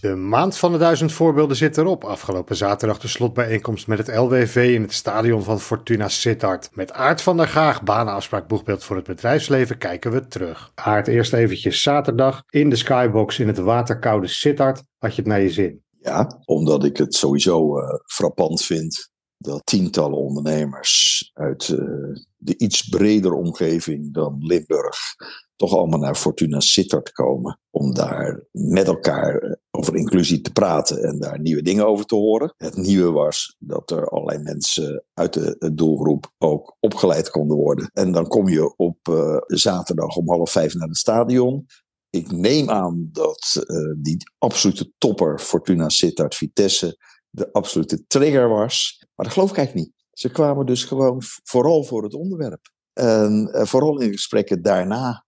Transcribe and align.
De 0.00 0.14
maand 0.14 0.56
van 0.56 0.72
de 0.72 0.78
duizend 0.78 1.12
voorbeelden 1.12 1.56
zit 1.56 1.76
erop. 1.76 2.04
Afgelopen 2.04 2.56
zaterdag 2.56 2.98
de 2.98 3.08
slotbijeenkomst 3.08 3.86
met 3.86 3.98
het 3.98 4.16
LWV 4.16 4.70
in 4.74 4.82
het 4.82 4.92
stadion 4.92 5.42
van 5.42 5.60
Fortuna 5.60 6.08
Sittard. 6.08 6.68
Met 6.72 6.92
Aart 6.92 7.22
van 7.22 7.36
der 7.36 7.48
Gaag, 7.48 7.82
banenafspraak 7.82 8.48
boegbeeld 8.48 8.84
voor 8.84 8.96
het 8.96 9.06
bedrijfsleven, 9.06 9.78
kijken 9.78 10.10
we 10.12 10.26
terug. 10.26 10.72
Aart, 10.74 11.08
eerst 11.08 11.32
eventjes 11.32 11.82
zaterdag 11.82 12.42
in 12.50 12.70
de 12.70 12.76
skybox 12.76 13.38
in 13.38 13.46
het 13.46 13.58
waterkoude 13.58 14.26
Sittard. 14.26 14.82
Had 14.98 15.14
je 15.14 15.20
het 15.22 15.30
naar 15.30 15.40
je 15.40 15.50
zin? 15.50 15.82
Ja, 16.00 16.40
omdat 16.44 16.84
ik 16.84 16.96
het 16.96 17.14
sowieso 17.14 17.78
uh, 17.78 17.84
frappant 18.06 18.62
vind 18.62 19.10
dat 19.38 19.66
tientallen 19.66 20.18
ondernemers 20.18 21.30
uit 21.34 21.68
uh, 21.68 21.78
de 22.36 22.56
iets 22.56 22.88
bredere 22.88 23.34
omgeving 23.34 24.14
dan 24.14 24.36
Limburg 24.46 24.96
toch 25.56 25.72
allemaal 25.72 25.98
naar 25.98 26.14
Fortuna 26.14 26.60
Sittard 26.60 27.12
komen. 27.12 27.60
Om 27.70 27.94
daar 27.94 28.46
met 28.50 28.86
elkaar 28.86 29.58
over 29.70 29.96
inclusie 29.96 30.40
te 30.40 30.52
praten 30.52 31.02
en 31.02 31.18
daar 31.18 31.40
nieuwe 31.40 31.62
dingen 31.62 31.86
over 31.86 32.04
te 32.04 32.14
horen. 32.14 32.54
Het 32.56 32.76
nieuwe 32.76 33.10
was 33.10 33.56
dat 33.58 33.90
er 33.90 34.08
allerlei 34.08 34.42
mensen 34.42 35.04
uit 35.14 35.32
de 35.32 35.72
doelgroep 35.74 36.32
ook 36.38 36.76
opgeleid 36.80 37.30
konden 37.30 37.56
worden. 37.56 37.90
En 37.92 38.12
dan 38.12 38.26
kom 38.26 38.48
je 38.48 38.76
op 38.76 38.98
uh, 39.10 39.36
zaterdag 39.46 40.16
om 40.16 40.28
half 40.28 40.50
vijf 40.50 40.74
naar 40.74 40.88
het 40.88 40.96
stadion. 40.96 41.66
Ik 42.10 42.30
neem 42.32 42.70
aan 42.70 43.08
dat 43.12 43.66
die 43.96 44.16
absolute 44.38 44.92
topper 44.98 45.38
Fortuna 45.38 45.88
Sittard 45.88 46.34
Vitesse 46.34 46.98
de 47.30 47.52
absolute 47.52 48.06
trigger 48.06 48.48
was. 48.48 48.97
Maar 49.18 49.26
dat 49.26 49.34
geloof 49.34 49.50
ik 49.50 49.56
eigenlijk 49.56 49.86
niet. 49.86 49.96
Ze 50.12 50.30
kwamen 50.30 50.66
dus 50.66 50.84
gewoon 50.84 51.22
vooral 51.44 51.84
voor 51.84 52.02
het 52.02 52.14
onderwerp. 52.14 52.70
En 52.92 53.50
uh, 53.52 53.64
vooral 53.64 54.00
in 54.00 54.12
gesprekken 54.12 54.62
daarna 54.62 55.26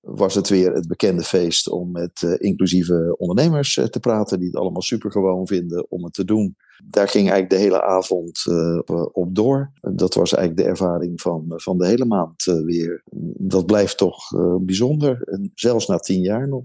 was 0.00 0.34
het 0.34 0.48
weer 0.48 0.72
het 0.72 0.88
bekende 0.88 1.22
feest 1.22 1.68
om 1.68 1.90
met 1.90 2.22
uh, 2.22 2.34
inclusieve 2.38 3.14
ondernemers 3.18 3.76
uh, 3.76 3.84
te 3.84 4.00
praten, 4.00 4.38
die 4.38 4.48
het 4.48 4.56
allemaal 4.56 4.82
super 4.82 5.10
gewoon 5.10 5.46
vinden 5.46 5.90
om 5.90 6.04
het 6.04 6.12
te 6.12 6.24
doen. 6.24 6.56
Daar 6.84 7.08
ging 7.08 7.30
eigenlijk 7.30 7.50
de 7.50 7.68
hele 7.68 7.82
avond 7.82 8.44
op 9.12 9.34
door. 9.34 9.72
Dat 9.80 10.14
was 10.14 10.34
eigenlijk 10.34 10.66
de 10.66 10.70
ervaring 10.70 11.20
van, 11.20 11.44
van 11.48 11.78
de 11.78 11.86
hele 11.86 12.04
maand 12.04 12.44
weer. 12.44 13.02
Dat 13.36 13.66
blijft 13.66 13.96
toch 13.96 14.30
bijzonder, 14.60 15.22
en 15.22 15.50
zelfs 15.54 15.86
na 15.86 15.98
tien 15.98 16.20
jaar 16.20 16.48
nog. 16.48 16.64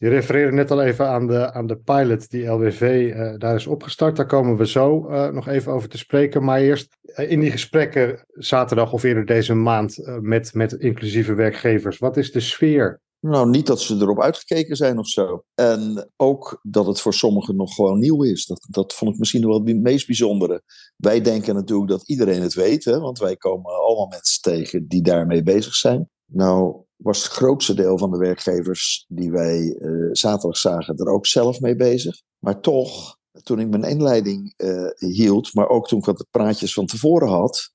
Je 0.00 0.08
refereerde 0.08 0.52
net 0.52 0.70
al 0.70 0.82
even 0.82 1.08
aan 1.08 1.26
de, 1.26 1.52
aan 1.52 1.66
de 1.66 1.76
pilot 1.76 2.30
die 2.30 2.46
LWV 2.46 3.12
uh, 3.14 3.34
daar 3.38 3.54
is 3.54 3.66
opgestart. 3.66 4.16
Daar 4.16 4.26
komen 4.26 4.56
we 4.56 4.66
zo 4.66 5.10
uh, 5.10 5.28
nog 5.28 5.48
even 5.48 5.72
over 5.72 5.88
te 5.88 5.98
spreken. 5.98 6.44
Maar 6.44 6.60
eerst 6.60 6.96
uh, 7.04 7.30
in 7.30 7.40
die 7.40 7.50
gesprekken 7.50 8.24
zaterdag 8.28 8.92
of 8.92 9.02
eerder 9.02 9.26
deze 9.26 9.54
maand 9.54 9.96
met, 10.20 10.54
met 10.54 10.72
inclusieve 10.72 11.34
werkgevers. 11.34 11.98
Wat 11.98 12.16
is 12.16 12.32
de 12.32 12.40
sfeer? 12.40 13.00
Nou, 13.20 13.48
niet 13.48 13.66
dat 13.66 13.80
ze 13.80 13.94
erop 13.94 14.20
uitgekeken 14.20 14.76
zijn 14.76 14.98
of 14.98 15.08
zo. 15.08 15.44
En 15.54 16.10
ook 16.16 16.60
dat 16.62 16.86
het 16.86 17.00
voor 17.00 17.14
sommigen 17.14 17.56
nog 17.56 17.74
gewoon 17.74 17.98
nieuw 17.98 18.22
is. 18.22 18.46
Dat, 18.46 18.66
dat 18.70 18.94
vond 18.94 19.12
ik 19.12 19.18
misschien 19.18 19.46
wel 19.46 19.64
het 19.64 19.80
meest 19.80 20.06
bijzondere. 20.06 20.62
Wij 20.96 21.20
denken 21.20 21.54
natuurlijk 21.54 21.90
dat 21.90 22.08
iedereen 22.08 22.42
het 22.42 22.54
weet, 22.54 22.84
want 22.84 23.18
wij 23.18 23.36
komen 23.36 23.72
allemaal 23.72 24.06
mensen 24.06 24.42
tegen 24.42 24.88
die 24.88 25.02
daarmee 25.02 25.42
bezig 25.42 25.74
zijn. 25.74 26.08
Nou, 26.26 26.84
was 27.02 27.22
het 27.22 27.32
grootste 27.32 27.74
deel 27.74 27.98
van 27.98 28.10
de 28.10 28.18
werkgevers 28.18 29.04
die 29.08 29.30
wij 29.30 29.76
uh, 29.78 30.08
zaterdag 30.12 30.58
zagen 30.58 30.96
er 30.96 31.12
ook 31.12 31.26
zelf 31.26 31.60
mee 31.60 31.76
bezig. 31.76 32.22
Maar 32.38 32.60
toch, 32.60 33.16
toen 33.42 33.60
ik 33.60 33.68
mijn 33.68 33.84
inleiding 33.84 34.54
uh, 34.56 34.90
hield, 34.96 35.54
maar 35.54 35.68
ook 35.68 35.88
toen 35.88 35.98
ik 35.98 36.04
wat 36.04 36.26
praatjes 36.30 36.72
van 36.72 36.86
tevoren 36.86 37.28
had, 37.28 37.70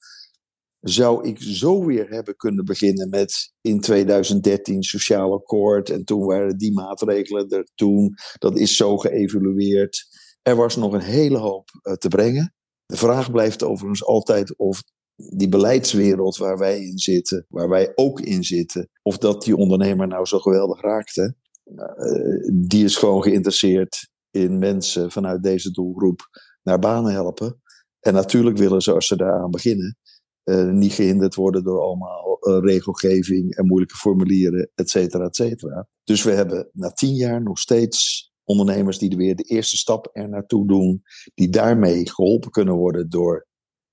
zou 0.80 1.28
ik 1.28 1.42
zo 1.42 1.86
weer 1.86 2.10
hebben 2.10 2.36
kunnen 2.36 2.66
beginnen 2.66 3.10
met 3.10 3.54
in 3.62 3.80
2013 3.80 4.84
sociaal 4.84 5.34
akkoord 5.34 5.90
en 5.90 6.04
toen 6.04 6.26
waren 6.26 6.58
die 6.58 6.74
maatregelen 6.74 7.50
er 7.50 7.68
toen. 7.76 8.14
Dat 8.38 8.58
is 8.58 8.76
zo 8.76 8.98
geëvalueerd. 8.98 10.06
Er 10.42 10.56
was 10.56 10.76
nog 10.76 10.94
een 10.94 11.02
hele 11.02 11.38
hoop 11.38 11.70
uh, 11.84 11.94
te 11.94 12.08
brengen. 12.08 12.54
De 12.86 12.98
vraag 12.98 13.32
blijft 13.32 13.64
overigens 13.64 14.04
altijd 14.06 14.58
of 14.58 14.84
die 15.16 15.50
beleidswereld 15.50 16.38
waar 16.38 16.58
wij 16.58 16.82
in 16.82 16.98
zitten, 16.98 17.46
waar 17.50 17.70
wij 17.70 17.92
ook 17.96 18.20
in 18.20 18.44
zitten, 18.44 18.90
of 19.02 19.18
dat 19.18 19.44
die 19.44 19.56
ondernemer 19.56 20.08
nou 20.08 20.26
zo 20.26 20.40
geweldig 20.40 20.82
raakte, 20.82 21.36
uh, 21.66 22.50
die 22.54 22.84
is 22.84 22.98
gewoon 22.98 23.24
geïnteresseerd 23.24 24.10
in 24.32 24.60
mensen 24.60 25.12
vanuit 25.12 25.44
deze 25.44 25.72
doelgroep 25.72 26.30
naar 26.64 26.80
banen 26.80 27.12
helpen. 27.12 27.62
En 28.00 28.14
natuurlijk 28.14 28.58
willen 28.58 28.82
ze, 28.82 28.94
als 28.94 29.08
ze 29.08 29.16
daaraan 29.16 29.52
beginnen, 29.52 29.98
uh, 30.44 30.72
niet 30.72 30.94
gehinderd 30.94 31.36
worden 31.36 31.64
door 31.64 31.82
allemaal 31.82 32.38
uh, 32.42 32.58
regelgeving 32.60 33.56
en 33.56 33.66
moeilijke 33.66 33.96
formulieren, 33.96 34.72
et 34.76 34.90
cetera, 34.90 35.26
et 35.26 35.36
cetera. 35.36 35.88
Dus 36.04 36.24
we 36.24 36.32
hebben 36.32 36.70
na 36.74 36.92
tien 36.92 37.16
jaar 37.16 37.44
nog 37.44 37.60
steeds 37.60 38.32
ondernemers 38.44 38.98
die 38.98 39.12
er 39.12 39.18
weer 39.18 39.36
de 39.36 39.44
eerste 39.44 39.78
stap 39.78 40.10
er 40.12 40.30
naartoe 40.30 40.68
doen, 40.68 41.02
die 41.34 41.50
daarmee 41.50 42.10
geholpen 42.10 42.52
kunnen 42.52 42.76
worden 42.76 43.10
door 43.10 43.48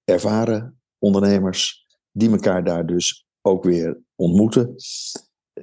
ervaren 0.05 0.82
ondernemers 1.03 1.87
die 2.11 2.31
elkaar 2.31 2.65
daar 2.65 2.87
dus 2.87 3.27
ook 3.41 3.65
weer 3.65 4.03
ontmoeten. 4.15 4.75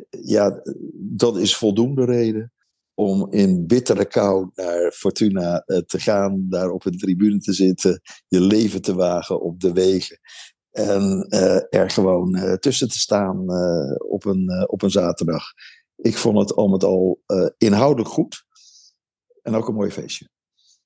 Ja, 0.10 0.62
dat 0.94 1.38
is 1.38 1.56
voldoende 1.56 2.06
reden 2.06 2.54
om 2.94 3.32
in 3.32 3.68
bittere 3.68 4.06
kou 4.06 4.50
naar 4.54 4.92
Fortuna 4.92 5.64
te 5.86 6.00
gaan, 6.00 6.46
daar 6.50 6.70
op 6.70 6.86
een 6.86 6.98
tribune 6.98 7.40
te 7.40 7.54
zitten, 7.54 8.02
je 8.28 8.42
leven 8.42 8.82
te 8.82 8.96
wagen 8.96 9.42
op 9.42 9.60
de 9.60 9.74
wegen 9.74 10.20
en 10.72 11.26
uh, 11.30 11.62
er 11.70 11.90
gewoon 11.90 12.38
uh, 12.38 12.54
tussen 12.54 12.90
te 12.90 13.00
staan 13.00 13.40
op, 14.10 14.26
een, 14.26 14.70
op 14.70 14.82
een 14.82 14.92
zaterdag. 14.92 15.44
Ik 15.96 16.18
vond 16.18 16.38
het 16.38 16.54
al 16.56 16.68
met 16.68 16.84
al 16.84 17.22
inhoudelijk 17.58 18.10
goed 18.10 18.44
en 19.42 19.56
ook 19.56 19.68
een 19.68 19.76
mooi 19.76 19.92
feestje. 19.92 20.30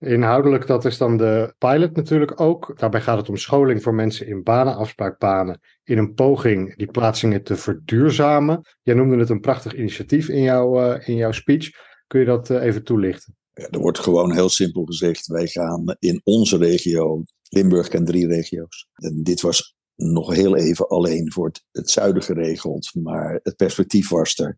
Inhoudelijk, 0.03 0.67
dat 0.67 0.85
is 0.85 0.97
dan 0.97 1.17
de 1.17 1.53
pilot 1.57 1.95
natuurlijk 1.95 2.41
ook. 2.41 2.79
Daarbij 2.79 3.01
gaat 3.01 3.17
het 3.17 3.29
om 3.29 3.37
scholing 3.37 3.83
voor 3.83 3.93
mensen 3.93 4.27
in 4.27 4.43
banen, 4.43 4.75
afspraakbanen, 4.75 5.59
in 5.83 5.97
een 5.97 6.13
poging 6.13 6.75
die 6.75 6.91
plaatsingen 6.91 7.43
te 7.43 7.55
verduurzamen. 7.55 8.61
Jij 8.81 8.95
noemde 8.95 9.17
het 9.17 9.29
een 9.29 9.39
prachtig 9.39 9.75
initiatief 9.75 10.29
in, 10.29 10.41
jouw 10.41 10.93
uh, 10.93 11.07
in 11.07 11.15
jouw 11.15 11.31
speech. 11.31 11.69
Kun 12.07 12.19
je 12.19 12.25
dat 12.25 12.49
uh, 12.49 12.63
even 12.63 12.83
toelichten? 12.83 13.35
Ja, 13.53 13.67
er 13.69 13.79
wordt 13.79 13.99
gewoon 13.99 14.33
heel 14.33 14.49
simpel 14.49 14.85
gezegd, 14.85 15.27
wij 15.27 15.47
gaan 15.47 15.95
in 15.99 16.21
onze 16.23 16.57
regio, 16.57 17.23
Limburg 17.49 17.87
en 17.87 18.05
drie 18.05 18.27
regio's. 18.27 18.87
Dit 19.21 19.41
was 19.41 19.75
nog 19.95 20.33
heel 20.33 20.55
even 20.55 20.87
alleen 20.87 21.31
voor 21.31 21.45
het, 21.45 21.63
het 21.71 21.89
zuiden 21.89 22.23
geregeld, 22.23 22.91
maar 22.93 23.39
het 23.43 23.55
perspectief 23.55 24.09
was 24.09 24.37
er 24.37 24.57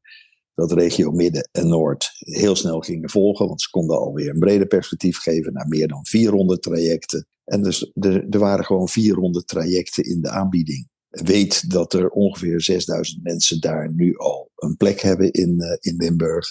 dat 0.56 0.72
regio 0.72 1.12
Midden 1.12 1.50
en 1.52 1.68
Noord 1.68 2.12
heel 2.18 2.56
snel 2.56 2.80
gingen 2.80 3.10
volgen. 3.10 3.48
Want 3.48 3.62
ze 3.62 3.70
konden 3.70 3.98
alweer 3.98 4.30
een 4.30 4.40
breder 4.40 4.68
perspectief 4.68 5.18
geven 5.18 5.54
naar 5.54 5.68
meer 5.68 5.88
dan 5.88 6.06
400 6.06 6.62
trajecten. 6.62 7.28
En 7.44 7.62
dus 7.64 7.92
er, 7.94 8.40
waren 8.40 8.66
gewoon 8.66 8.88
400 8.88 9.48
trajecten 9.48 10.04
in 10.04 10.22
de 10.22 10.30
aanbieding. 10.30 10.88
Weet 11.10 11.70
dat 11.70 11.94
er 11.94 12.10
ongeveer 12.10 12.62
6000 12.62 13.24
mensen 13.24 13.60
daar 13.60 13.94
nu 13.94 14.18
al 14.18 14.52
een 14.56 14.78
plek 14.78 15.00
hebben 15.00 15.32
in, 15.32 15.56
uh, 15.58 15.76
in 15.80 15.96
Limburg. 15.98 16.48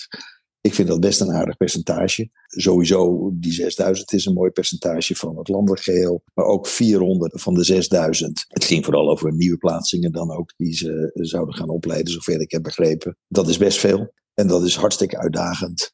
Ik 0.67 0.75
vind 0.75 0.89
dat 0.89 1.01
best 1.01 1.21
een 1.21 1.33
aardig 1.33 1.57
percentage. 1.57 2.31
Sowieso, 2.47 3.31
die 3.35 3.53
6000 3.53 4.13
is 4.13 4.25
een 4.25 4.33
mooi 4.33 4.51
percentage 4.51 5.17
van 5.17 5.39
het 5.39 5.49
landelijk 5.49 5.83
geheel. 5.83 6.23
Maar 6.35 6.45
ook 6.45 6.67
400 6.67 7.43
van 7.43 7.55
de 7.55 7.65
6000. 7.65 8.45
Het 8.49 8.65
ging 8.65 8.85
vooral 8.85 9.11
over 9.11 9.33
nieuwe 9.33 9.57
plaatsingen 9.57 10.13
dan 10.13 10.31
ook, 10.31 10.53
die 10.57 10.75
ze 10.75 11.11
zouden 11.15 11.55
gaan 11.55 11.69
opleiden, 11.69 12.13
zover 12.13 12.41
ik 12.41 12.51
heb 12.51 12.63
begrepen. 12.63 13.17
Dat 13.29 13.49
is 13.49 13.57
best 13.57 13.79
veel. 13.79 14.13
En 14.35 14.47
dat 14.47 14.65
is 14.65 14.77
hartstikke 14.77 15.19
uitdagend. 15.19 15.93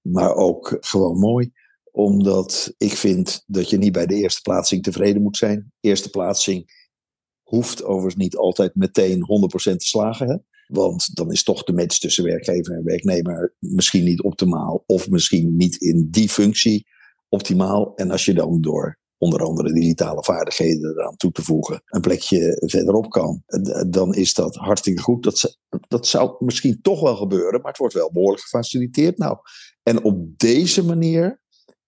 Maar 0.00 0.34
ook 0.34 0.76
gewoon 0.80 1.18
mooi 1.18 1.52
omdat 1.90 2.74
ik 2.76 2.92
vind 2.92 3.42
dat 3.46 3.70
je 3.70 3.78
niet 3.78 3.92
bij 3.92 4.06
de 4.06 4.14
eerste 4.14 4.40
plaatsing 4.40 4.82
tevreden 4.82 5.22
moet 5.22 5.36
zijn. 5.36 5.72
Eerste 5.80 6.10
plaatsing 6.10 6.86
hoeft 7.42 7.84
overigens 7.84 8.16
niet 8.16 8.36
altijd 8.36 8.74
meteen 8.74 9.18
100% 9.18 9.76
te 9.76 9.86
slagen. 9.86 10.28
Hè? 10.28 10.36
Want 10.68 11.14
dan 11.14 11.32
is 11.32 11.42
toch 11.42 11.64
de 11.64 11.72
match 11.72 11.98
tussen 11.98 12.24
werkgever 12.24 12.74
en 12.74 12.84
werknemer 12.84 13.54
misschien 13.58 14.04
niet 14.04 14.22
optimaal. 14.22 14.82
Of 14.86 15.10
misschien 15.10 15.56
niet 15.56 15.76
in 15.76 16.08
die 16.10 16.28
functie 16.28 16.86
optimaal. 17.28 17.94
En 17.94 18.10
als 18.10 18.24
je 18.24 18.34
dan 18.34 18.60
door 18.60 18.98
onder 19.18 19.42
andere 19.42 19.72
digitale 19.72 20.24
vaardigheden 20.24 20.90
eraan 20.90 21.16
toe 21.16 21.32
te 21.32 21.42
voegen, 21.42 21.82
een 21.84 22.00
plekje 22.00 22.62
verderop 22.66 23.10
kan, 23.10 23.42
dan 23.88 24.14
is 24.14 24.34
dat 24.34 24.54
hartstikke 24.54 25.02
goed. 25.02 25.22
Dat, 25.22 25.58
dat 25.88 26.06
zou 26.06 26.44
misschien 26.44 26.80
toch 26.82 27.00
wel 27.00 27.16
gebeuren, 27.16 27.60
maar 27.60 27.70
het 27.70 27.80
wordt 27.80 27.94
wel 27.94 28.12
behoorlijk 28.12 28.42
gefaciliteerd. 28.42 29.18
Nou, 29.18 29.38
en 29.82 30.04
op 30.04 30.38
deze 30.38 30.84
manier 30.84 31.42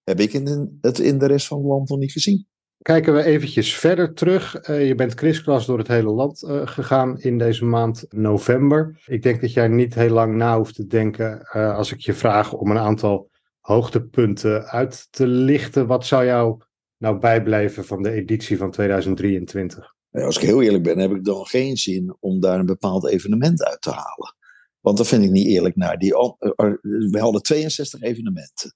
heb 0.04 0.20
ik 0.20 0.32
in 0.32 0.78
het 0.80 0.98
in 0.98 1.18
de 1.18 1.26
rest 1.26 1.46
van 1.46 1.58
het 1.58 1.66
land 1.66 1.88
nog 1.88 1.98
niet 1.98 2.12
gezien. 2.12 2.48
Kijken 2.82 3.14
we 3.14 3.22
eventjes 3.22 3.74
verder 3.76 4.14
terug. 4.14 4.68
Uh, 4.68 4.86
je 4.86 4.94
bent 4.94 5.14
kriskras 5.14 5.66
door 5.66 5.78
het 5.78 5.88
hele 5.88 6.10
land 6.10 6.42
uh, 6.42 6.66
gegaan 6.66 7.20
in 7.20 7.38
deze 7.38 7.64
maand 7.64 8.04
november. 8.08 9.02
Ik 9.06 9.22
denk 9.22 9.40
dat 9.40 9.52
jij 9.52 9.68
niet 9.68 9.94
heel 9.94 10.10
lang 10.10 10.34
na 10.34 10.56
hoeft 10.56 10.74
te 10.74 10.86
denken 10.86 11.48
uh, 11.56 11.76
als 11.76 11.92
ik 11.92 12.00
je 12.00 12.14
vraag 12.14 12.52
om 12.52 12.70
een 12.70 12.78
aantal 12.78 13.30
hoogtepunten 13.60 14.64
uit 14.64 15.08
te 15.10 15.26
lichten. 15.26 15.86
Wat 15.86 16.06
zou 16.06 16.24
jou 16.24 16.62
nou 16.96 17.18
bijblijven 17.18 17.84
van 17.84 18.02
de 18.02 18.10
editie 18.10 18.56
van 18.56 18.70
2023? 18.70 19.94
Als 20.10 20.36
ik 20.36 20.42
heel 20.42 20.62
eerlijk 20.62 20.82
ben, 20.82 20.98
heb 20.98 21.10
ik 21.10 21.24
dan 21.24 21.46
geen 21.46 21.76
zin 21.76 22.16
om 22.20 22.40
daar 22.40 22.58
een 22.58 22.66
bepaald 22.66 23.08
evenement 23.08 23.64
uit 23.64 23.80
te 23.80 23.90
halen. 23.90 24.36
Want 24.80 24.96
dat 24.96 25.06
vind 25.08 25.24
ik 25.24 25.30
niet 25.30 25.46
eerlijk 25.46 25.76
naar 25.76 25.98
die. 25.98 26.12
We 27.10 27.18
hadden 27.18 27.42
62 27.42 28.00
evenementen. 28.00 28.74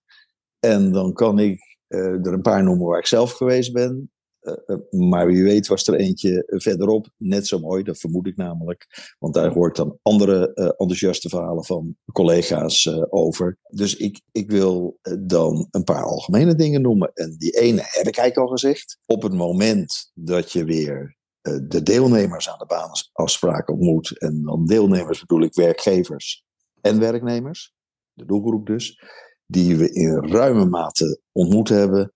En 0.61 0.93
dan 0.93 1.13
kan 1.13 1.39
ik 1.39 1.74
er 1.97 2.33
een 2.33 2.43
paar 2.43 2.63
noemen 2.63 2.87
waar 2.87 2.99
ik 2.99 3.07
zelf 3.07 3.33
geweest 3.33 3.73
ben. 3.73 4.11
Eh, 4.45 4.55
eh, 4.67 4.77
maar 4.91 5.27
wie 5.27 5.43
weet 5.43 5.67
was 5.67 5.87
er 5.87 5.95
eentje 5.95 6.45
verderop 6.47 7.09
net 7.17 7.47
zo 7.47 7.59
mooi, 7.59 7.83
dat 7.83 7.99
vermoed 7.99 8.27
ik 8.27 8.37
namelijk. 8.37 9.15
Want 9.19 9.35
daar 9.35 9.53
hoort 9.53 9.77
dan 9.77 9.99
andere 10.03 10.55
enthousiaste 10.55 11.29
verhalen 11.29 11.65
van 11.65 11.97
collega's 12.13 12.89
over. 13.09 13.59
Dus 13.69 13.97
ik, 13.97 14.21
ik 14.33 14.51
wil 14.51 14.99
dan 15.21 15.69
een 15.71 15.85
paar 15.85 16.05
algemene 16.05 16.55
dingen 16.55 16.83
noemen. 16.83 17.11
En 17.15 17.35
die 17.39 17.51
ene 17.51 17.81
heb 17.81 18.07
ik 18.07 18.17
eigenlijk 18.17 18.37
al 18.37 18.57
gezegd. 18.57 18.99
Op 19.07 19.23
het 19.23 19.33
moment 19.33 20.11
dat 20.15 20.53
je 20.53 20.65
weer 20.65 21.17
de 21.43 21.83
deelnemers 21.83 22.51
aan 22.51 22.59
de 22.59 22.67
baanafspraak 22.67 23.71
ontmoet. 23.71 24.19
En 24.19 24.43
dan 24.43 24.67
deelnemers 24.67 25.21
bedoel 25.21 25.43
ik 25.43 25.55
werkgevers 25.55 26.45
en 26.81 26.99
werknemers. 26.99 27.75
De 28.13 28.25
doelgroep 28.25 28.67
dus. 28.67 29.03
Die 29.47 29.77
we 29.77 29.93
in 29.93 30.29
ruime 30.29 30.65
mate 30.65 31.21
ontmoet 31.33 31.69
hebben 31.69 32.15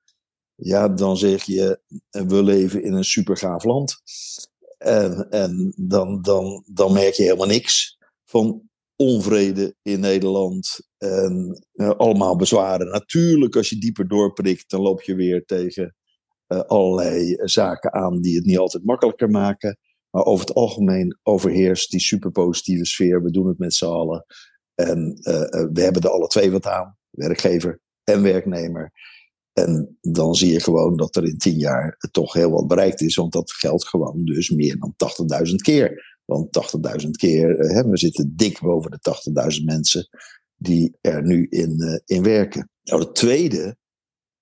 ja, 0.61 0.89
dan 0.89 1.17
zeg 1.17 1.43
je, 1.43 1.81
we 2.11 2.43
leven 2.43 2.83
in 2.83 2.93
een 2.93 3.05
supergaaf 3.05 3.65
land. 3.65 3.97
En, 4.79 5.31
en 5.31 5.73
dan, 5.77 6.23
dan, 6.23 6.65
dan 6.67 6.93
merk 6.93 7.15
je 7.15 7.23
helemaal 7.23 7.47
niks 7.47 7.99
van 8.25 8.63
onvrede 8.97 9.75
in 9.83 10.01
Nederland 10.01 10.81
en 10.97 11.63
uh, 11.73 11.91
allemaal 11.91 12.37
bezwaren. 12.37 12.91
Natuurlijk, 12.91 13.57
als 13.57 13.69
je 13.69 13.79
dieper 13.79 14.09
doorprikt, 14.09 14.71
dan 14.71 14.81
loop 14.81 15.03
je 15.03 15.15
weer 15.15 15.45
tegen 15.45 15.95
uh, 16.49 16.61
allerlei 16.61 17.37
zaken 17.45 17.93
aan 17.93 18.21
die 18.21 18.37
het 18.37 18.45
niet 18.45 18.59
altijd 18.59 18.85
makkelijker 18.85 19.31
maken. 19.31 19.79
Maar 20.11 20.25
over 20.25 20.47
het 20.47 20.55
algemeen 20.55 21.19
overheerst 21.23 21.91
die 21.91 22.01
superpositieve 22.01 22.85
sfeer. 22.85 23.23
We 23.23 23.31
doen 23.31 23.47
het 23.47 23.59
met 23.59 23.75
z'n 23.75 23.85
allen. 23.85 24.25
En 24.75 25.19
we 25.73 25.81
hebben 25.81 26.03
er 26.03 26.11
alle 26.11 26.27
twee 26.27 26.51
wat 26.51 26.67
aan, 26.67 26.98
werkgever 27.19 27.81
en 28.05 28.23
werknemer. 28.23 28.93
En 29.53 29.99
dan 30.01 30.35
zie 30.35 30.53
je 30.53 30.61
gewoon 30.61 30.97
dat 30.97 31.17
er 31.17 31.25
in 31.25 31.39
tien 31.39 31.59
jaar 31.59 31.97
toch 32.11 32.33
heel 32.33 32.51
wat 32.51 32.67
bereikt 32.67 33.01
is. 33.01 33.17
Want 33.17 33.33
dat 33.33 33.53
geldt 33.53 33.89
gewoon 33.89 34.25
dus 34.25 34.51
meer 34.51 34.77
dan 34.79 34.95
80.000 35.49 35.55
keer. 35.55 36.17
Want 36.25 36.75
80.000 37.05 37.11
keer, 37.11 37.59
hè, 37.59 37.89
we 37.89 37.97
zitten 37.97 38.33
dik 38.37 38.61
boven 38.61 38.91
de 38.91 38.99
80.000 39.59 39.65
mensen 39.65 40.09
die 40.57 40.97
er 41.01 41.23
nu 41.23 41.47
in, 41.51 41.75
uh, 41.79 41.99
in 42.05 42.23
werken. 42.23 42.71
Nou, 42.83 43.03
het 43.03 43.15
tweede 43.15 43.77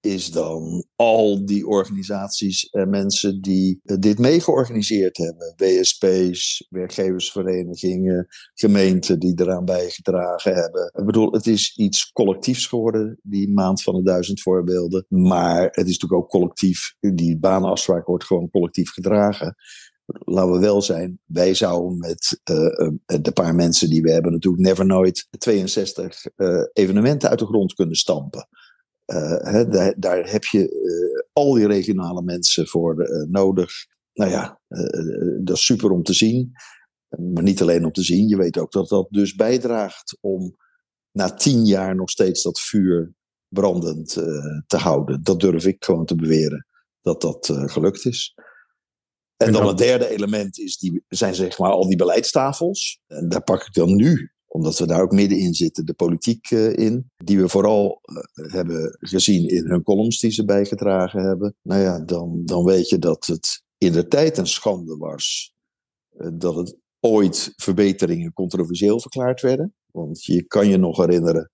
is 0.06 0.31
dan 0.31 0.85
al 0.97 1.47
die 1.47 1.67
organisaties 1.67 2.69
en 2.70 2.91
mensen 2.91 3.41
die 3.41 3.81
eh, 3.85 3.97
dit 3.99 4.19
meegeorganiseerd 4.19 5.17
hebben. 5.17 5.55
WSP's, 5.56 6.67
werkgeversverenigingen, 6.69 8.26
gemeenten 8.55 9.19
die 9.19 9.41
eraan 9.41 9.64
bijgedragen 9.64 10.55
hebben. 10.55 10.93
Ik 10.94 11.06
bedoel, 11.06 11.32
het 11.32 11.47
is 11.47 11.76
iets 11.76 12.12
collectiefs 12.12 12.67
geworden, 12.67 13.19
die 13.23 13.53
maand 13.53 13.82
van 13.82 13.94
de 13.94 14.03
duizend 14.03 14.41
voorbeelden. 14.41 15.05
Maar 15.08 15.62
het 15.62 15.87
is 15.87 15.99
natuurlijk 15.99 16.23
ook 16.23 16.31
collectief, 16.31 16.94
die 17.00 17.38
banenafspraak 17.38 18.06
wordt 18.06 18.25
gewoon 18.25 18.50
collectief 18.50 18.91
gedragen 18.91 19.56
laten 20.06 20.52
we 20.52 20.59
wel 20.59 20.82
zijn, 20.82 21.19
wij 21.25 21.55
zouden 21.55 21.99
met 21.99 22.41
uh, 22.50 22.88
de 23.23 23.32
paar 23.32 23.55
mensen 23.55 23.91
die 23.91 24.02
we 24.02 24.11
hebben 24.11 24.32
natuurlijk 24.32 24.62
never 24.62 24.87
nooit 24.87 25.26
62 25.38 26.26
uh, 26.37 26.61
evenementen 26.73 27.29
uit 27.29 27.38
de 27.38 27.47
grond 27.47 27.75
kunnen 27.75 27.97
stampen. 27.97 28.49
Uh, 29.06 29.70
daar, 29.70 29.94
daar, 29.99 30.31
heb 30.31 30.44
je 30.44 30.58
uh, 30.58 31.23
al 31.32 31.53
die 31.53 31.67
regionale 31.67 32.23
mensen 32.23 32.67
voor 32.67 33.08
uh, 33.08 33.29
nodig. 33.29 33.73
Nou 34.12 34.31
ja, 34.31 34.61
dat 35.41 35.56
is 35.56 35.64
super 35.64 35.91
om 35.91 36.03
te 36.03 36.14
zien. 36.14 36.53
Maar 37.08 37.43
niet 37.43 37.62
alleen 37.62 37.85
om 37.85 37.93
te 37.93 38.03
zien, 38.03 38.29
je 38.29 38.37
weet 38.37 38.58
ook 38.58 38.73
dat 38.73 38.88
dat 38.88 39.06
dus 39.11 39.35
bijdraagt 39.35 40.19
om 40.20 40.56
na 41.11 41.35
tien 41.35 41.64
jaar 41.64 41.97
nog 41.97 42.11
steeds 42.11 42.43
dat 42.43 42.61
vuur 42.61 43.14
brandend 43.49 44.08
te 44.67 44.76
houden. 44.76 45.23
Dat 45.23 45.41
durf 45.41 45.67
ik 45.67 45.85
gewoon 45.85 46.06
te 46.06 46.14
beweren, 46.14 46.67
dat 47.00 47.20
dat 47.20 47.50
gelukt 47.52 48.05
is. 48.05 48.35
En 49.37 49.52
dan 49.52 49.67
het 49.67 49.79
derde 49.79 50.09
element 50.09 50.59
is 50.59 50.76
die, 50.79 51.05
zijn 51.09 51.35
zeg 51.35 51.59
maar 51.59 51.70
al 51.70 51.88
die 51.88 51.97
beleidstafels. 51.97 53.00
En 53.06 53.29
daar 53.29 53.43
pak 53.43 53.67
ik 53.67 53.73
dan 53.73 53.94
nu 53.94 54.31
omdat 54.56 54.79
we 54.79 54.87
daar 54.87 55.03
ook 55.03 55.12
middenin 55.12 55.55
zitten, 55.55 55.87
de 55.87 55.94
politiek 55.94 56.50
uh, 56.50 56.76
in. 56.76 57.11
Die 57.17 57.38
we 57.38 57.49
vooral 57.49 58.00
uh, 58.05 58.53
hebben 58.53 58.97
gezien 59.00 59.49
in 59.49 59.67
hun 59.67 59.82
columns 59.82 60.20
die 60.20 60.31
ze 60.31 60.44
bijgedragen 60.44 61.23
hebben. 61.23 61.55
Nou 61.62 61.81
ja, 61.81 62.00
dan, 62.00 62.43
dan 62.44 62.64
weet 62.64 62.88
je 62.88 62.99
dat 62.99 63.26
het 63.26 63.62
in 63.79 63.93
de 63.93 64.08
tijd 64.08 64.38
een 64.38 64.47
schande 64.47 64.97
was. 64.97 65.55
Uh, 66.19 66.29
dat 66.32 66.55
het 66.55 66.76
ooit 67.00 67.53
verbeteringen 67.56 68.32
controversieel 68.32 69.00
verklaard 69.00 69.41
werden. 69.41 69.75
Want 69.93 70.25
je 70.25 70.43
kan 70.43 70.69
je 70.69 70.76
nog 70.76 70.97
herinneren 70.97 71.50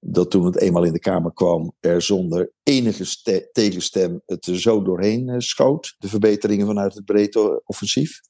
dat 0.00 0.30
toen 0.30 0.44
het 0.44 0.60
eenmaal 0.60 0.84
in 0.84 0.92
de 0.92 0.98
Kamer 0.98 1.32
kwam, 1.32 1.72
er 1.80 2.02
zonder 2.02 2.52
enige 2.62 3.04
tegenstem 3.52 4.22
het 4.26 4.46
er 4.46 4.60
zo 4.60 4.82
doorheen 4.82 5.40
schoot. 5.42 5.94
De 5.98 6.08
verbeteringen 6.08 6.66
vanuit 6.66 6.94
het 6.94 7.04
breedte 7.04 7.62
offensief 7.64 8.20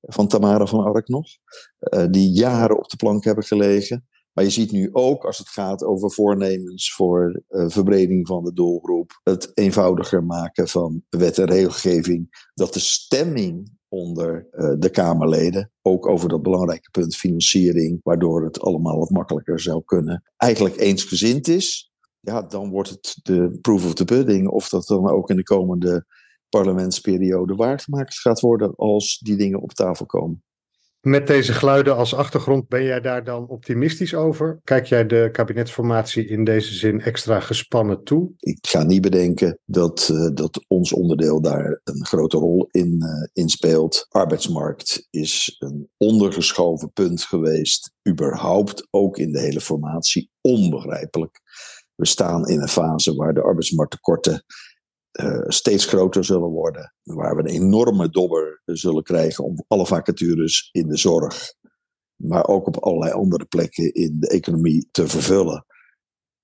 van 0.00 0.28
Tamara 0.28 0.66
van 0.66 0.84
Ark 0.84 1.08
nog, 1.08 1.26
uh, 1.94 2.06
die 2.10 2.30
jaren 2.30 2.78
op 2.78 2.88
de 2.88 2.96
plank 2.96 3.24
hebben 3.24 3.44
gelegen. 3.44 4.04
Maar 4.32 4.44
je 4.44 4.50
ziet 4.50 4.72
nu 4.72 4.88
ook, 4.92 5.24
als 5.24 5.38
het 5.38 5.48
gaat 5.48 5.84
over 5.84 6.12
voornemens 6.12 6.94
voor 6.94 7.42
uh, 7.48 7.68
verbreding 7.68 8.26
van 8.26 8.44
de 8.44 8.52
doelgroep, 8.52 9.20
het 9.22 9.50
eenvoudiger 9.54 10.24
maken 10.24 10.68
van 10.68 11.02
wet 11.08 11.38
en 11.38 11.46
regelgeving, 11.46 12.48
dat 12.54 12.74
de 12.74 12.80
stemming 12.80 13.78
onder 13.88 14.48
uh, 14.52 14.72
de 14.78 14.90
Kamerleden, 14.90 15.72
ook 15.82 16.08
over 16.08 16.28
dat 16.28 16.42
belangrijke 16.42 16.90
punt 16.90 17.16
financiering, 17.16 18.00
waardoor 18.02 18.44
het 18.44 18.60
allemaal 18.60 18.98
wat 18.98 19.10
makkelijker 19.10 19.60
zou 19.60 19.82
kunnen, 19.84 20.22
eigenlijk 20.36 20.76
eensgezind 20.76 21.48
is. 21.48 21.92
Ja, 22.20 22.42
dan 22.42 22.70
wordt 22.70 22.88
het 22.88 23.18
de 23.22 23.58
proof 23.60 23.84
of 23.84 23.94
the 23.94 24.04
pudding, 24.04 24.48
of 24.48 24.68
dat 24.68 24.86
dan 24.86 25.10
ook 25.10 25.30
in 25.30 25.36
de 25.36 25.42
komende 25.42 26.06
parlementsperiode 26.50 27.54
waargemaakt 27.54 28.18
gaat 28.18 28.40
worden 28.40 28.74
als 28.76 29.18
die 29.18 29.36
dingen 29.36 29.60
op 29.60 29.72
tafel 29.72 30.06
komen. 30.06 30.42
Met 31.00 31.26
deze 31.26 31.52
geluiden 31.52 31.96
als 31.96 32.14
achtergrond, 32.14 32.68
ben 32.68 32.84
jij 32.84 33.00
daar 33.00 33.24
dan 33.24 33.48
optimistisch 33.48 34.14
over? 34.14 34.60
Kijk 34.64 34.86
jij 34.86 35.06
de 35.06 35.28
kabinetsformatie 35.32 36.26
in 36.26 36.44
deze 36.44 36.74
zin 36.74 37.00
extra 37.00 37.40
gespannen 37.40 38.04
toe? 38.04 38.32
Ik 38.38 38.58
ga 38.60 38.82
niet 38.82 39.00
bedenken 39.00 39.58
dat, 39.64 40.08
uh, 40.12 40.30
dat 40.34 40.64
ons 40.68 40.92
onderdeel 40.92 41.40
daar 41.40 41.80
een 41.84 42.06
grote 42.06 42.36
rol 42.36 42.68
in, 42.70 42.94
uh, 42.98 43.28
in 43.32 43.48
speelt. 43.48 44.06
Arbeidsmarkt 44.08 45.06
is 45.10 45.56
een 45.58 45.88
ondergeschoven 45.96 46.92
punt 46.92 47.22
geweest, 47.22 47.92
überhaupt 48.08 48.86
ook 48.90 49.18
in 49.18 49.32
de 49.32 49.40
hele 49.40 49.60
formatie. 49.60 50.30
Onbegrijpelijk. 50.40 51.40
We 51.94 52.06
staan 52.06 52.48
in 52.48 52.60
een 52.60 52.68
fase 52.68 53.14
waar 53.14 53.34
de 53.34 53.42
arbeidsmarkttekorten 53.42 54.44
uh, 55.12 55.44
steeds 55.46 55.86
groter 55.86 56.24
zullen 56.24 56.48
worden. 56.48 56.94
Waar 57.02 57.36
we 57.36 57.40
een 57.42 57.62
enorme 57.62 58.08
dobber 58.08 58.62
zullen 58.64 59.02
krijgen 59.02 59.44
om 59.44 59.64
alle 59.66 59.86
vacatures 59.86 60.68
in 60.72 60.88
de 60.88 60.96
zorg, 60.96 61.54
maar 62.16 62.46
ook 62.46 62.66
op 62.66 62.76
allerlei 62.76 63.12
andere 63.12 63.44
plekken 63.44 63.94
in 63.94 64.16
de 64.20 64.28
economie 64.28 64.88
te 64.90 65.08
vervullen. 65.08 65.64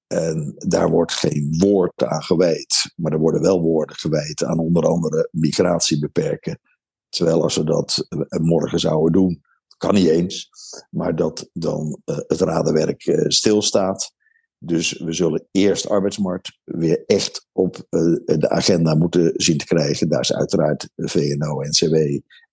En 0.07 0.55
daar 0.57 0.91
wordt 0.91 1.13
geen 1.13 1.55
woord 1.59 2.03
aan 2.03 2.23
gewijd, 2.23 2.93
maar 2.97 3.13
er 3.13 3.19
worden 3.19 3.41
wel 3.41 3.61
woorden 3.61 3.97
gewijd 3.97 4.45
aan 4.45 4.59
onder 4.59 4.87
andere 4.87 5.29
migratie 5.31 5.99
beperken. 5.99 6.61
Terwijl 7.09 7.43
als 7.43 7.57
we 7.57 7.65
dat 7.65 8.07
uh, 8.09 8.41
morgen 8.41 8.79
zouden 8.79 9.13
doen, 9.13 9.43
kan 9.77 9.95
niet 9.95 10.09
eens, 10.09 10.51
maar 10.91 11.17
dat 11.17 11.51
dan 11.53 12.01
uh, 12.05 12.17
het 12.17 12.41
radenwerk 12.41 13.25
stilstaat 13.29 14.15
dus 14.59 14.99
we 14.99 15.13
zullen 15.13 15.47
eerst 15.51 15.89
arbeidsmarkt 15.89 16.59
weer 16.65 17.05
echt 17.07 17.47
op 17.53 17.87
uh, 17.91 18.17
de 18.25 18.49
agenda 18.49 18.95
moeten 18.95 19.33
zien 19.37 19.59
te 19.59 19.65
krijgen. 19.65 20.09
Daar 20.09 20.21
is 20.21 20.33
uiteraard 20.33 20.89
VNO, 20.97 21.61
NCW, 21.61 21.95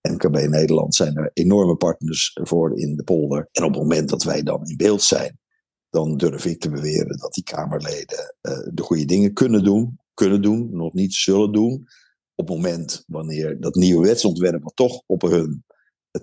MKB 0.08 0.48
Nederland 0.48 0.94
zijn 0.94 1.16
er 1.16 1.30
enorme 1.32 1.76
partners 1.76 2.30
voor 2.42 2.78
in 2.78 2.96
de 2.96 3.04
polder. 3.04 3.48
En 3.52 3.64
op 3.64 3.72
het 3.72 3.82
moment 3.82 4.08
dat 4.08 4.22
wij 4.22 4.42
dan 4.42 4.66
in 4.66 4.76
beeld 4.76 5.02
zijn, 5.02 5.38
dan 5.90 6.16
durf 6.16 6.44
ik 6.44 6.60
te 6.60 6.70
beweren 6.70 7.18
dat 7.18 7.34
die 7.34 7.44
Kamerleden 7.44 8.34
uh, 8.42 8.68
de 8.72 8.82
goede 8.82 9.04
dingen 9.04 9.32
kunnen 9.32 9.64
doen. 9.64 9.98
Kunnen 10.14 10.42
doen, 10.42 10.68
nog 10.72 10.92
niet 10.92 11.14
zullen 11.14 11.52
doen. 11.52 11.72
Op 12.34 12.48
het 12.48 12.56
moment 12.56 13.04
wanneer 13.06 13.60
dat 13.60 13.74
nieuwe 13.74 14.06
wetsontwerp 14.06 14.70
toch 14.74 15.02
op 15.06 15.22
hun 15.22 15.64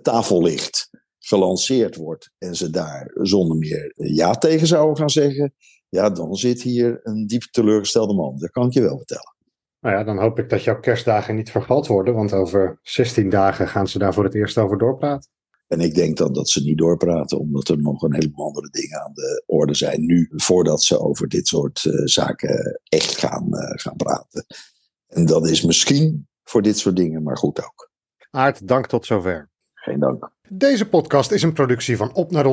tafel 0.02 0.42
ligt, 0.42 0.90
gelanceerd 1.24 1.96
wordt 1.96 2.32
en 2.38 2.56
ze 2.56 2.70
daar 2.70 3.12
zonder 3.14 3.58
meer 3.58 3.92
ja 3.96 4.34
tegen 4.34 4.68
zouden 4.68 4.98
gaan 4.98 5.10
zeggen, 5.10 5.54
ja, 5.90 6.10
dan 6.10 6.36
zit 6.36 6.62
hier 6.62 7.00
een 7.04 7.28
diep 7.28 7.42
teleurgestelde 7.42 8.14
man. 8.14 8.38
Dat 8.38 8.52
kan 8.52 8.68
ik 8.68 8.74
je 8.74 8.82
wel 8.82 8.98
vertellen. 8.98 9.36
Nou 9.80 9.96
ja, 9.96 10.04
dan 10.04 10.20
hoop 10.20 10.40
ik 10.40 10.50
dat 10.50 10.64
jouw 10.64 10.80
kerstdagen 10.80 11.36
niet 11.36 11.52
vergald 11.52 11.88
worden, 11.88 12.14
want 12.14 12.34
over 12.34 12.80
16 12.82 13.30
dagen 13.30 13.68
gaan 13.68 13.88
ze 13.88 14.00
daar 14.00 14.14
voor 14.14 14.24
het 14.24 14.36
eerst 14.36 14.58
over 14.58 14.78
doorpraten. 14.78 15.30
En 15.68 15.80
ik 15.80 15.96
denk 15.96 16.18
dan 16.18 16.34
dat 16.34 16.50
ze 16.50 16.64
niet 16.64 16.78
doorpraten, 16.78 17.40
omdat 17.40 17.68
er 17.68 17.78
nog 17.78 18.02
een 18.02 18.14
heleboel 18.14 18.46
andere 18.46 18.70
dingen 18.70 19.02
aan 19.02 19.14
de 19.14 19.44
orde 19.46 19.76
zijn 19.76 20.06
nu, 20.06 20.30
voordat 20.36 20.84
ze 20.84 21.00
over 21.00 21.28
dit 21.28 21.48
soort 21.48 21.84
uh, 21.84 21.94
zaken 22.06 22.82
echt 22.84 23.18
gaan, 23.18 23.48
uh, 23.50 23.60
gaan 23.76 23.96
praten. 23.96 24.46
En 25.08 25.26
dat 25.26 25.48
is 25.48 25.62
misschien 25.62 26.28
voor 26.44 26.62
dit 26.62 26.78
soort 26.78 26.96
dingen, 26.96 27.24
maar 27.24 27.38
goed 27.38 27.64
ook. 27.64 27.92
Aart, 28.30 28.68
dank 28.68 28.88
tot 28.88 29.06
zover. 29.06 29.50
Geen 29.74 30.00
dank. 30.00 30.32
Deze 30.54 30.90
podcast 30.90 31.32
is 31.32 31.44
een 31.44 31.54
productie 31.54 31.98
van 31.98 32.14
Op 32.14 32.32
naar 32.32 32.46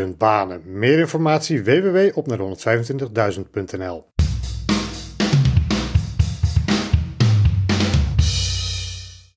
125.000 0.00 0.06
banen. 0.18 0.62
Meer 0.64 0.98
informatie 0.98 1.64
www.opnaar125.000.nl 1.64 4.15